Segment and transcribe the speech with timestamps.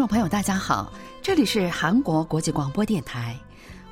[0.00, 0.90] 众朋友，大家好，
[1.20, 3.36] 这里是韩国国际广播电台，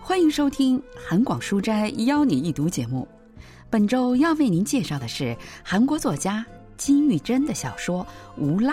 [0.00, 3.07] 欢迎收听韩广书斋邀你一读节目。
[3.68, 6.43] 本周要为您介绍的是韩国作家
[6.79, 8.02] 金玉珍的小说
[8.40, 8.72] 《无赖》。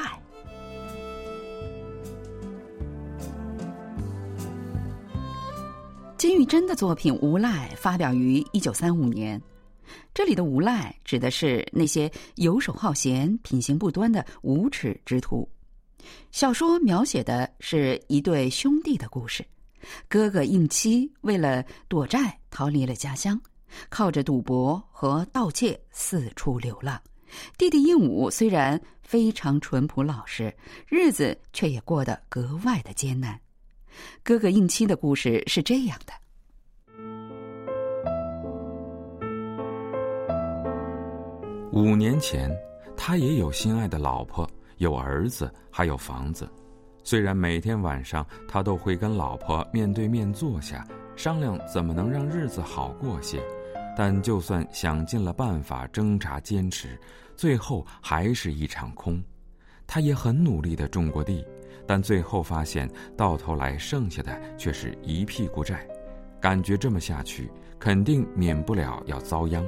[6.18, 9.42] 金玉珍的作品《无赖》发表于一九三五年。
[10.14, 15.46] 这里的“无赖”指的是那些游手好闲、品行不端的无耻之徒。
[16.32, 19.46] 小说描写的是一对兄弟的故事。
[20.08, 23.40] 哥哥应期为了躲债逃离了家乡，
[23.90, 27.00] 靠着赌博和盗窃四处流浪。
[27.58, 30.54] 弟弟应武虽然非常淳朴老实，
[30.88, 33.40] 日子却也过得格外的艰难。
[34.24, 36.14] 哥哥应期的故事是这样的：
[41.72, 42.50] 五年前，
[42.98, 44.50] 他也有心爱的老婆。
[44.78, 46.48] 有儿子，还有房子。
[47.04, 50.84] 虽然每天晚上他都会跟老婆面对面坐下
[51.16, 53.40] 商量怎么能让日子好过些，
[53.96, 57.00] 但就算想尽了办法挣扎坚持，
[57.36, 59.24] 最后还是一场空。
[59.86, 61.46] 他也很努力地种过地，
[61.86, 65.88] 但最后发现到头来剩下的却是一屁股债，
[66.42, 69.64] 感觉这么下去肯定免不了要遭殃。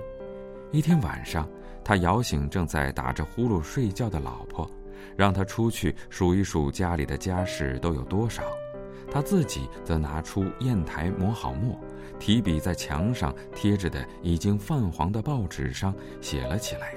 [0.71, 1.47] 一天晚上，
[1.83, 4.67] 他摇醒正在打着呼噜睡觉的老婆。
[5.15, 8.43] 让他出去数一数家里的家事都有多少，
[9.11, 11.79] 他自己则拿出砚台磨好墨，
[12.19, 16.93] 提笔在墙上贴着的已经泛黄的报纸上写了起来。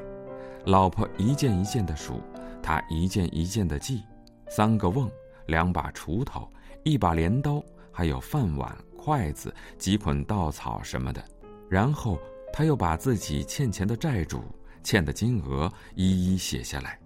[0.67, 2.21] 老婆一件一件的数，
[2.63, 4.03] 他一件一件的记：
[4.49, 5.11] 三个瓮，
[5.47, 6.47] 两把锄头，
[6.83, 11.25] 一把镰刀，还有饭碗、筷子、几捆稻草什么的。
[11.67, 12.19] 然后
[12.53, 14.43] 他又把自己欠钱的债主
[14.85, 17.00] 欠的金额一一写下来。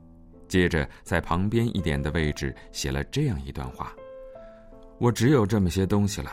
[0.55, 3.93] 接着，在旁边一点的位置写了这样一段话
[4.99, 6.31] ：“我只有这么些东西了，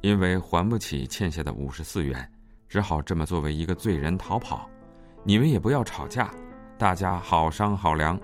[0.00, 2.24] 因为还不起欠下的五十四元，
[2.68, 4.70] 只好这么作为一个罪人逃跑。
[5.24, 6.32] 你们也不要吵架，
[6.78, 8.16] 大家好商好量，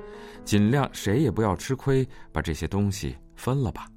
[0.44, 3.88] 尽量谁也不要吃亏，把这些东西分了吧。”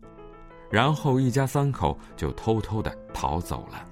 [0.71, 3.87] 然后一家三口就偷偷的逃走了。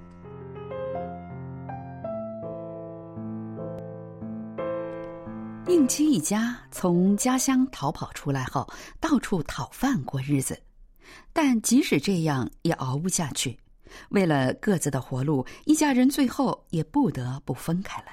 [5.72, 8.68] 应期一家从家乡逃跑出来后，
[9.00, 10.60] 到处讨饭过日子，
[11.32, 13.58] 但即使这样也熬不下去。
[14.10, 18.08] 为了各自的活路，一家人最后也不得不分开了。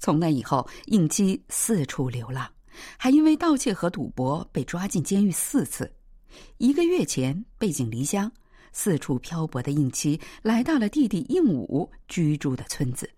[0.00, 2.50] 从那以后，应期四处流浪，
[2.98, 5.90] 还因为盗窃和赌博被抓进监狱四次。
[6.58, 8.30] 一个月前，背井离乡、
[8.72, 13.08] 四处漂泊的应期来到了弟弟应武居住的村子。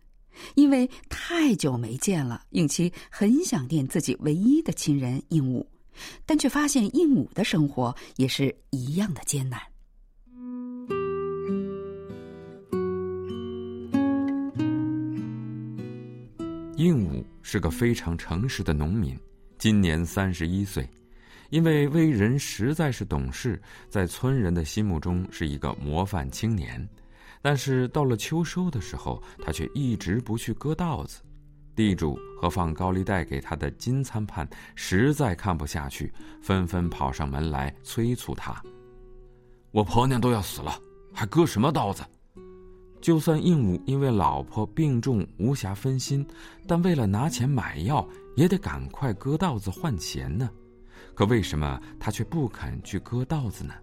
[0.54, 5.66] 因为太久没见了，应期很想念自己唯一的亲人应武，
[6.26, 9.60] 但却发现应武的生活也是一样的艰难。
[16.76, 19.16] 应武是个非常诚实的农民，
[19.56, 20.88] 今年三十一岁，
[21.50, 26.88] 因为为人实在是懂事，在村人的心目中是一个模范青年。
[27.42, 31.20] 但是到了秋收的时候，他却一直不去割稻子。
[31.74, 38.62] 地主和放高利贷给他的金参判实在看不下去，纷纷跑上门来催促他
[39.72, 40.78] ：“我婆娘都要死了，
[41.12, 42.04] 还割什么稻子？”
[43.00, 46.24] 就算应武因为老婆病重无暇分心，
[46.68, 50.48] 但为了拿钱买药，也得赶快割稻子换钱呢。
[51.14, 53.74] 可为什么他却不肯去割稻子呢？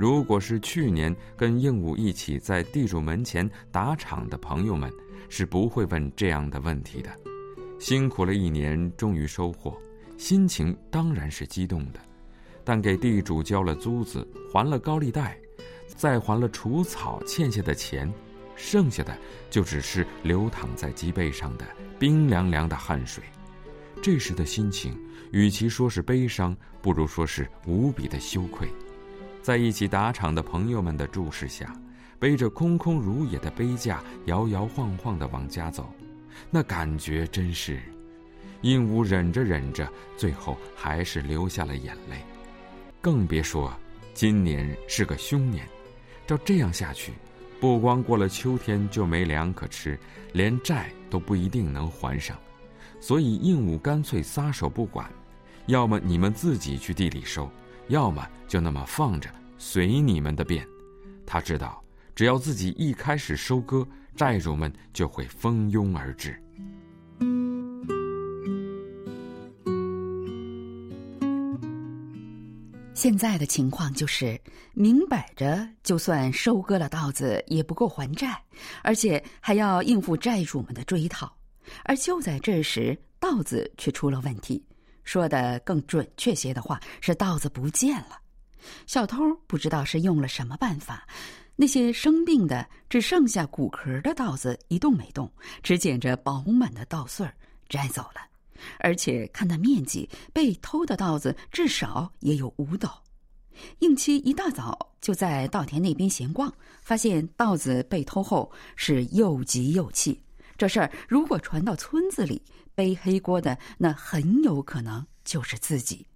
[0.00, 4.90] 如果是去年跟应武一起在地主门前打场的朋友们，
[5.28, 7.10] 是不会问这样的问题的。
[7.78, 9.76] 辛苦了一年，终于收获，
[10.16, 12.00] 心情当然是激动的。
[12.64, 15.38] 但给地主交了租子，还了高利贷，
[15.86, 18.10] 再还了除草欠下的钱，
[18.56, 19.14] 剩下的
[19.50, 21.66] 就只是流淌在脊背上的
[21.98, 23.22] 冰凉凉的汗水。
[24.02, 24.98] 这时的心情，
[25.30, 28.66] 与其说是悲伤，不如说是无比的羞愧。
[29.42, 31.74] 在一起打场的朋友们的注视下，
[32.18, 35.92] 背着空空如也的杯架，摇摇晃晃地往家走，
[36.50, 37.80] 那感觉真是……
[38.60, 42.22] 鹦鹉忍着忍着，最后还是流下了眼泪。
[43.00, 43.72] 更别说
[44.12, 45.66] 今年是个凶年，
[46.26, 47.14] 照这样下去，
[47.58, 49.98] 不光过了秋天就没粮可吃，
[50.34, 52.36] 连债都不一定能还上。
[53.00, 55.10] 所以鹦鹉干脆撒手不管，
[55.64, 57.50] 要么你们自己去地里收。
[57.90, 59.28] 要么就那么放着，
[59.58, 60.64] 随你们的便。
[61.26, 61.84] 他知道，
[62.14, 66.40] 只要自己一开始收割，债主们就会蜂拥而至。
[72.94, 74.40] 现在的情况就是，
[74.72, 78.40] 明摆着就算收割了稻子也不够还债，
[78.84, 81.32] 而且还要应付债主们的追讨。
[81.82, 84.64] 而就在这时，稻子却出了问题。
[85.04, 88.20] 说的更准确些的话，是稻子不见了。
[88.86, 91.06] 小偷不知道是用了什么办法，
[91.56, 95.30] 那些生病的、只剩下骨壳的稻子一动没动，
[95.62, 97.34] 只捡着饱满的稻穗儿
[97.68, 98.20] 摘走了。
[98.78, 102.88] 而且看那面积，被偷的稻子至少也有五斗。
[103.78, 110.22] 应七一大早就在稻田那边闲逛，发现稻子被偷后，是又急又气。
[110.58, 112.42] 这事儿如果传到村子里，
[112.80, 116.06] 背黑锅的那很有可能就是自己。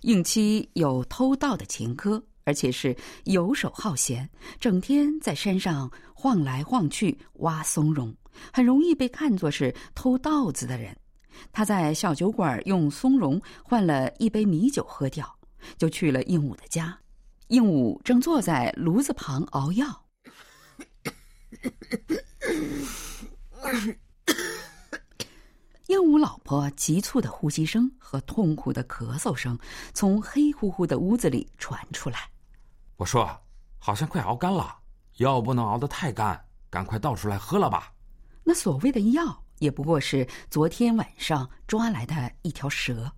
[0.00, 2.96] 应七有偷盗的前科，而且是
[3.26, 4.28] 游手好闲，
[4.58, 8.12] 整天在山上晃来晃去挖松茸，
[8.52, 10.96] 很容易被看作是偷稻子的人。
[11.52, 15.38] 他在小酒馆用松茸换了一杯米酒喝掉，
[15.78, 16.98] 就去了应武的家。
[17.46, 20.04] 应武正坐在炉子旁熬药。
[25.92, 29.58] 应武老婆急促的呼吸声和痛苦的咳嗽声
[29.92, 32.30] 从黑乎乎的屋子里传出来。
[32.96, 33.30] 我说
[33.78, 34.74] ：“好像快熬干了，
[35.18, 37.92] 药不能熬得太干，赶快倒出来喝了吧。”
[38.42, 39.38] 那所谓的药。
[39.58, 43.08] 也不过是昨天晚上抓来的一条蛇。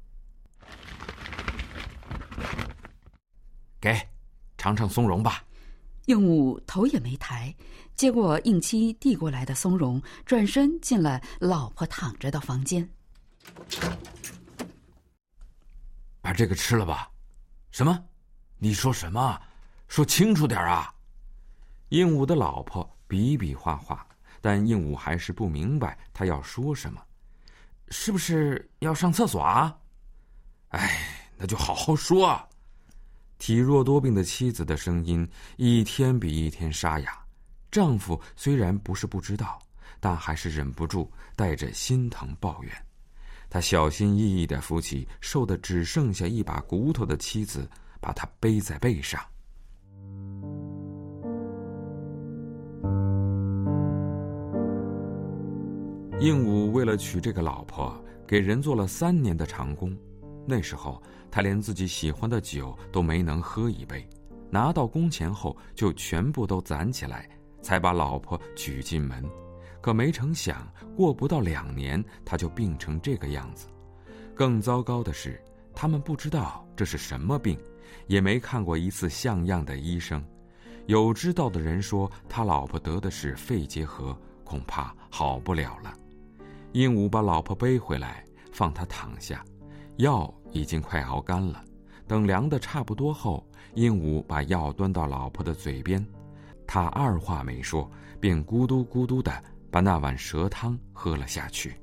[3.80, 3.98] 给，
[4.58, 5.42] 尝尝松茸吧。
[6.06, 7.54] 应武头也没抬，
[7.94, 12.88] 接过应七递过来的松茸，转身进了老婆躺着的房间。
[16.20, 17.10] 把这个吃了吧。
[17.70, 18.04] 什么？
[18.58, 19.40] 你说什么？
[19.88, 20.92] 说清楚点啊！
[21.90, 24.06] 应武的老婆比比划划。
[24.40, 27.02] 但应武还是不明白他要说什么，
[27.88, 29.74] 是不是要上厕所啊？
[30.68, 32.38] 哎，那就好好说。
[33.44, 37.12] 体弱多病的妻子的声音一天比一天沙哑，
[37.70, 39.58] 丈夫虽然不是不知道，
[40.00, 42.72] 但还是忍不住带着心疼抱怨。
[43.50, 47.68] 他小心翼翼的扶起瘦的只剩下一把骨头的妻子，
[48.00, 49.20] 把她背在背上。
[56.18, 57.94] 应武为了娶这个老婆，
[58.26, 59.94] 给人做了三年的长工。
[60.46, 64.08] 那时候他连自己喜欢的酒都没能喝一杯，
[64.50, 67.28] 拿到工钱后就全部都攒起来，
[67.62, 69.24] 才把老婆娶进门。
[69.80, 73.66] 可没成想，过不到两年，他就病成这个样子。
[74.34, 75.42] 更糟糕的是，
[75.74, 77.58] 他们不知道这是什么病，
[78.06, 80.24] 也没看过一次像样的医生。
[80.86, 85.94] 有知道的人说，他老婆得的是肺结核，恐怕好不了了。
[86.72, 89.44] 鹦鹉把老婆背回来，放她躺下，
[89.96, 91.64] 药已经快熬干了。
[92.06, 96.04] 等凉的差不多后，鹦鹉把药端到老婆的嘴边，
[96.66, 99.32] 他二话没说，便咕嘟咕嘟的
[99.70, 101.74] 把那碗蛇汤喝了下去。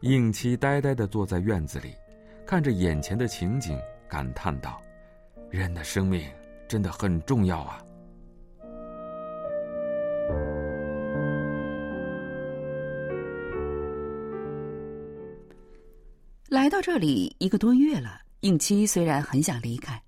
[0.00, 1.94] 应七呆呆的坐在院子里，
[2.46, 3.78] 看着眼前的情景，
[4.08, 4.80] 感叹道
[5.50, 6.30] ：“人的生命
[6.68, 7.83] 真的很重要啊。”
[16.54, 20.00] 来到这里一个多月了，应七虽然很想离开，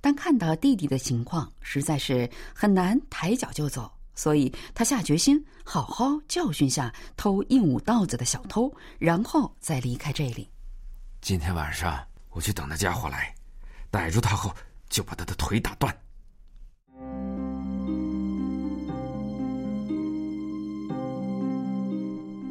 [0.00, 8.68] 但看到弟弟的情况，实在是很难抬脚就走，所以他下决心好好教训下偷应武稻子的小偷，
[8.98, 10.50] 然后再离开这里。
[11.20, 13.32] 今天晚上我去等那家伙来，
[13.88, 14.52] 逮住他后
[14.88, 15.96] 就把他的腿打断。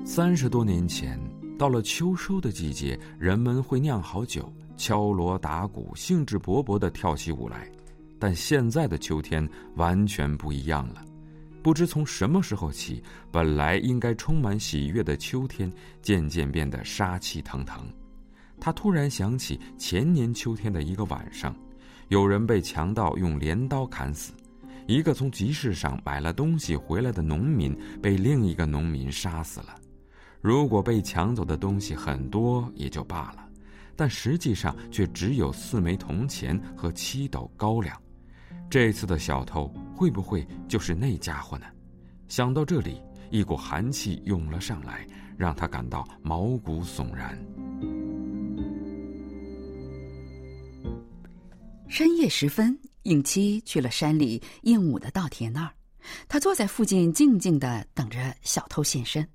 [0.05, 1.19] 三十多年前。
[1.61, 7.69] 到了秋收的季节，人们会酿好酒，敲锣打鼓，兴致勃勃地跳起舞来。
[8.17, 11.05] 但现在的秋天完全不一样了，
[11.61, 17.85] 不知从什么时候起，本来应该充满喜悦的秋天，渐渐变得杀气腾腾。
[18.59, 21.55] 他突然想起前年秋天的一个晚上，
[22.07, 24.33] 有人被强盗用镰刀砍死，
[24.87, 29.75] 一个从集市上买了东西回来的农民被另一个农民杀死了。
[30.41, 33.47] 如果被抢走的东西很多也就罢了，
[33.95, 37.95] 但实际上却只有四枚铜钱和七斗高粱。
[38.67, 41.65] 这次的小偷会不会就是那家伙呢？
[42.27, 45.05] 想到这里，一股寒气涌了上来，
[45.37, 47.37] 让他感到毛骨悚然。
[51.87, 55.71] 深夜时分，应七去了山里应武的稻田那儿，
[56.27, 59.27] 他坐在附近静静的等着小偷现身。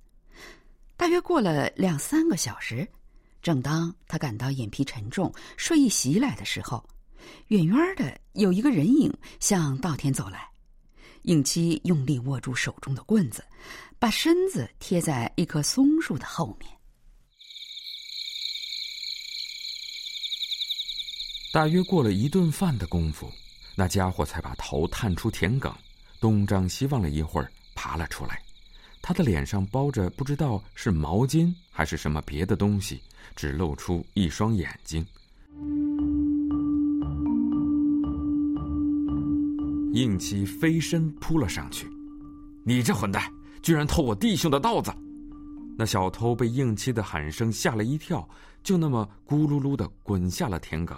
[0.96, 2.88] 大约过了两三个小时，
[3.42, 6.82] 正当他感到眼皮沉重、睡意袭来的时候，
[7.48, 10.48] 远远的有一个人影向稻田走来。
[11.22, 13.44] 应七用力握住手中的棍子，
[13.98, 16.70] 把身子贴在一棵松树的后面。
[21.52, 23.30] 大约过了一顿饭的功夫，
[23.74, 25.74] 那家伙才把头探出田埂，
[26.20, 28.40] 东张西望了一会儿，爬了出来。
[29.08, 33.00] 他的脸上包着不知道是毛巾还是什么别的东西，
[33.36, 35.06] 只露出一双眼睛。
[39.92, 41.88] 应七飞身扑了上去
[42.66, 43.32] ：“你这混蛋，
[43.62, 44.92] 居然偷我弟兄的稻子！”
[45.78, 48.28] 那小偷被应七的喊声吓了一跳，
[48.64, 50.96] 就那么咕噜噜的滚下了田埂。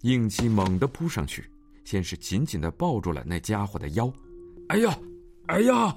[0.00, 1.48] 应七猛地扑上去，
[1.84, 4.12] 先是紧紧的抱住了那家伙的腰。
[4.66, 4.92] “哎呀！”
[5.50, 5.96] 哎呀！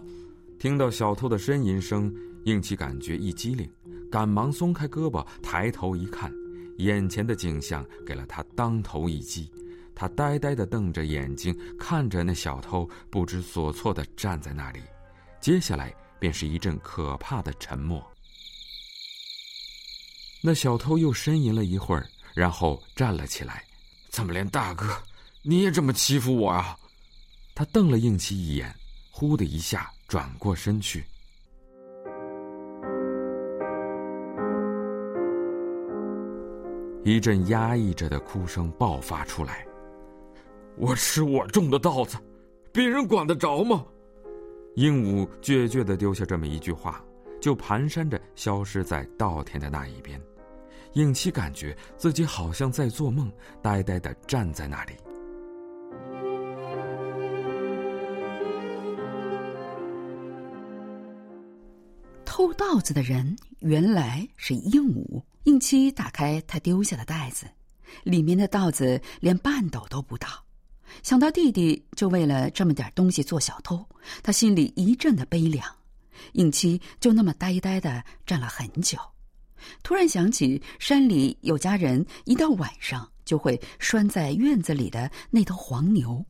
[0.60, 2.12] 听到小偷的呻吟声，
[2.44, 3.72] 应七感觉一激灵，
[4.12, 6.34] 赶忙松开胳膊，抬头一看，
[6.80, 9.48] 眼前的景象给了他当头一击。
[9.94, 14.80] 他呆呆地瞪着眼睛看着那小偷，不知所措的站在那里。
[15.40, 18.04] 接下来便是一阵可怕的沉默。
[20.42, 23.64] 那小偷又呻吟了一会儿，然后站了起来
[24.10, 24.98] ：“怎么连大哥
[25.44, 26.76] 你也这么欺负我啊？”
[27.54, 28.76] 他瞪了应七一眼。
[29.16, 31.06] 呼的一下，转过身去。
[37.04, 39.68] 一阵压抑着的哭声爆发出来。
[40.76, 42.18] 我吃我种的稻子，
[42.72, 43.86] 别人管得着吗？
[44.74, 47.00] 鹦鹉决绝的丢下这么一句话，
[47.40, 50.20] 就蹒跚着消失在稻田的那一边。
[50.94, 54.94] 应七感觉自己好像在做梦，呆呆的站在那里。
[62.44, 65.24] 偷稻子的人原来是鹦鹉。
[65.46, 67.46] 应七打开他丢下的袋子，
[68.04, 70.28] 里面的稻子连半斗都不到。
[71.04, 73.88] 想到弟弟就为了这么点东西做小偷，
[74.22, 75.66] 他心里一阵的悲凉。
[76.34, 78.98] 应七就那么呆呆的站了很久，
[79.82, 86.26] 突然想起山里有家人一到晚上就会拴在院子里的那头黄牛。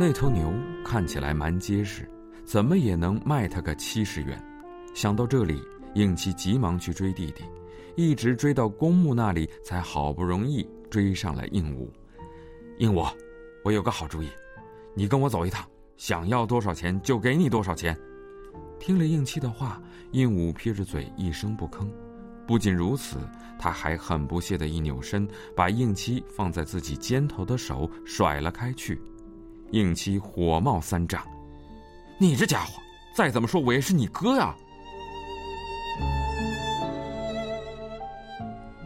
[0.00, 2.08] 那头牛看起来蛮结实，
[2.44, 4.40] 怎么也能卖他个七十元。
[4.94, 5.60] 想到这里，
[5.94, 7.42] 应七急忙去追弟弟，
[7.96, 11.88] 一直追到公墓那里，才好不容易追上了鹦鹉。
[12.78, 13.12] 鹦鹉，
[13.64, 14.28] 我有个好主意，
[14.94, 17.98] 你跟我走一趟，想要多少钱就给你多少钱。
[18.78, 21.88] 听了应七的话，鹦鹉撇着嘴一声不吭。
[22.46, 23.16] 不仅如此，
[23.58, 25.26] 他还很不屑的一扭身，
[25.56, 28.96] 把应七放在自己肩头的手甩了开去。
[29.70, 31.22] 应七火冒三丈
[32.18, 32.80] ：“你这家伙，
[33.14, 34.54] 再怎么说我也是你哥呀！”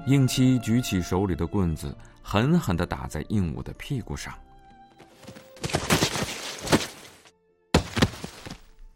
[0.09, 4.35] 应七举起手里的棍子，狠狠的打在鹦鹉的屁股上。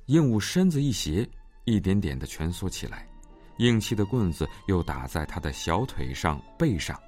[0.06, 1.28] 鹦鹉身子一斜，
[1.64, 3.06] 一点点的蜷缩起来。
[3.58, 7.00] 应七的棍子又打在他的小腿上、背上，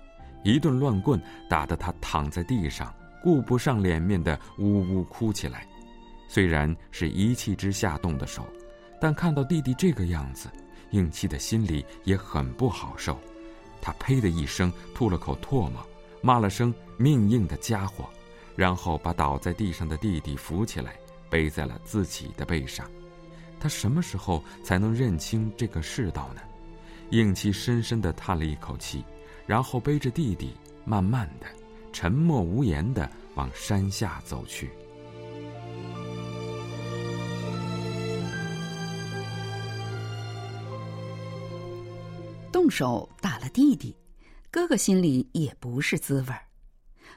[0.45, 2.95] 一顿乱棍打得他躺在地上。
[3.23, 5.67] 顾不上脸面的呜呜哭起来，
[6.29, 8.47] 虽然是一气之下动的手，
[9.01, 10.49] 但看到弟弟这个样子，
[10.91, 13.19] 应七的心里也很不好受。
[13.81, 15.87] 他呸的一声吐了口唾沫，
[16.21, 18.09] 骂了声“命硬的家伙”，
[18.57, 20.97] 然后把倒在地上的弟弟扶起来，
[21.31, 22.91] 背在了自己的背上。
[23.61, 26.43] 他什么时候才能认清这个世道呢？
[27.11, 29.05] 应七深深的叹了一口气，
[29.47, 31.47] 然后背着弟弟，慢慢的。
[31.92, 34.71] 沉默无言的往山下走去。
[42.50, 43.95] 动手打了弟弟，
[44.50, 46.42] 哥哥心里也不是滋味儿。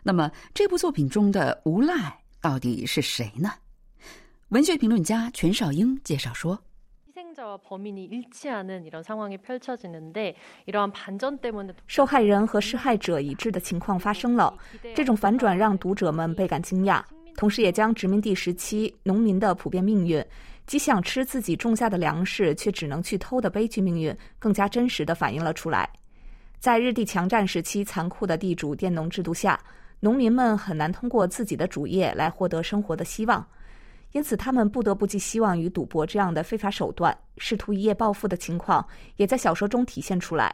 [0.03, 3.51] 那么，这部作品中的无赖到底是谁呢？
[4.49, 6.61] 文学评论家全少英介绍说。
[11.88, 14.53] 受害人和施害者一致的情况发生了，
[14.93, 17.01] 这种反转让读者们倍感惊讶，
[17.35, 20.23] 同时也将殖民地时期农民的普遍命运，
[20.67, 25.89] 既想吃自己种下的粮食却只能去偷的悲剧命运，更加真实地反映了出来。
[26.59, 29.59] 在日地强占时期残酷的地主佃农制度下，
[30.00, 33.45] 农民们很难通过自己的主业来获得生活的希望。
[34.12, 40.53] 因此，他们不得不寄希望于赌博这样的非法手段，试图一夜暴富的情况也在小说中体现出来。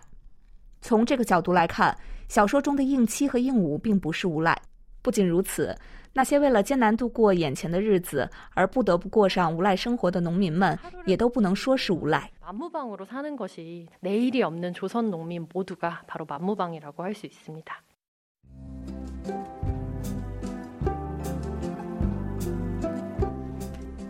[0.79, 1.97] 从这个角度来看，
[2.29, 4.55] 小说中的应七和应武并不是无赖，
[5.01, 5.75] 不仅如此，
[6.13, 12.31] 那些为了艰难度过眼前的日子而不得不过上无赖生活的农民们，也都不能说是无赖。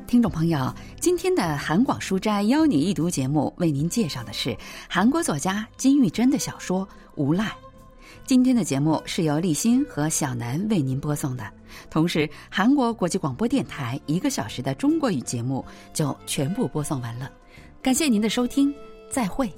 [0.07, 4.55] 听众朋友，今天的韩广书斋邀你一读节目，为您介绍的是
[4.87, 7.43] 韩国作家金玉珍的小说《无赖》。
[8.25, 11.43] 今天的节目是由立新和小南为您播送的，
[11.89, 17.29] 同时韩国国际广播电台一个小时的中国语节目就全部播送完了。
[17.81, 18.73] 感谢您的收听，
[19.11, 19.51] 再会。